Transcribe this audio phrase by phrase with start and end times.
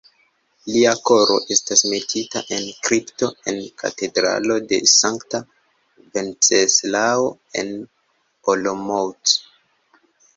[0.75, 5.41] Lia koro estas metita en kripto en Katedralo de sankta
[6.15, 7.29] Venceslao
[7.61, 7.71] en
[8.55, 9.35] Olomouc.